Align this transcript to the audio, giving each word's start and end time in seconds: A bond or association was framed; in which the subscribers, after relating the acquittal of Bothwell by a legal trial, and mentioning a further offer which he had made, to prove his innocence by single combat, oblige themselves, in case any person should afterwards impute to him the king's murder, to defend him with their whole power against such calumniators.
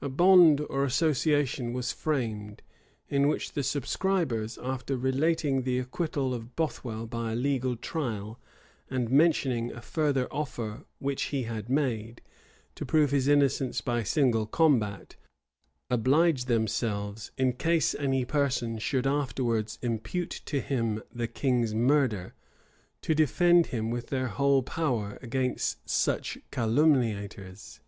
A 0.00 0.08
bond 0.08 0.62
or 0.70 0.82
association 0.86 1.74
was 1.74 1.92
framed; 1.92 2.62
in 3.10 3.28
which 3.28 3.52
the 3.52 3.62
subscribers, 3.62 4.56
after 4.62 4.96
relating 4.96 5.60
the 5.60 5.78
acquittal 5.78 6.32
of 6.32 6.56
Bothwell 6.56 7.06
by 7.06 7.32
a 7.32 7.36
legal 7.36 7.76
trial, 7.76 8.40
and 8.88 9.10
mentioning 9.10 9.70
a 9.72 9.82
further 9.82 10.26
offer 10.32 10.86
which 11.00 11.24
he 11.34 11.42
had 11.42 11.68
made, 11.68 12.22
to 12.76 12.86
prove 12.86 13.10
his 13.10 13.28
innocence 13.28 13.82
by 13.82 14.02
single 14.02 14.46
combat, 14.46 15.16
oblige 15.90 16.46
themselves, 16.46 17.30
in 17.36 17.52
case 17.52 17.94
any 17.94 18.24
person 18.24 18.78
should 18.78 19.06
afterwards 19.06 19.78
impute 19.82 20.30
to 20.46 20.62
him 20.62 21.02
the 21.12 21.28
king's 21.28 21.74
murder, 21.74 22.32
to 23.02 23.14
defend 23.14 23.66
him 23.66 23.90
with 23.90 24.06
their 24.06 24.28
whole 24.28 24.62
power 24.62 25.18
against 25.20 25.86
such 25.90 26.38
calumniators. 26.50 27.80